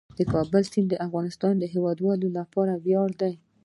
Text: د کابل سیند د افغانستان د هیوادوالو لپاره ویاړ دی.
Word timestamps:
د 0.17 0.19
کابل 0.33 0.63
سیند 0.71 0.87
د 0.91 0.95
افغانستان 1.05 1.53
د 1.59 1.63
هیوادوالو 1.73 2.27
لپاره 2.37 2.73
ویاړ 2.85 3.09
دی. 3.21 3.33